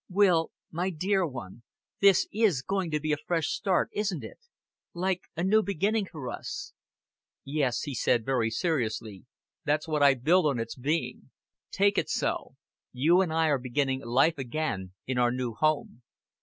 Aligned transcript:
"Will, 0.09 0.49
my 0.71 0.89
dear 0.89 1.27
one, 1.27 1.61
this 1.99 2.27
is 2.33 2.63
going 2.63 2.89
to 2.89 2.99
be 2.99 3.11
a 3.13 3.17
fresh 3.17 3.49
start, 3.49 3.91
isn't 3.93 4.23
it? 4.23 4.39
Like 4.95 5.27
a 5.37 5.43
new 5.43 5.61
beginning 5.61 6.07
for 6.07 6.31
us." 6.31 6.73
"Yes," 7.45 7.81
he 7.83 7.93
said, 7.93 8.25
very 8.25 8.49
seriously, 8.49 9.25
"that's 9.63 9.87
what 9.87 10.01
I 10.01 10.15
build 10.15 10.47
on 10.47 10.57
its 10.59 10.75
being. 10.75 11.29
Take 11.69 11.99
it 11.99 12.09
so. 12.09 12.55
You 12.91 13.21
and 13.21 13.31
I 13.31 13.49
are 13.49 13.59
beginning 13.59 14.01
life 14.03 14.39
again 14.39 14.93
in 15.05 15.19
our 15.19 15.29
new 15.31 15.53
home." 15.53 16.01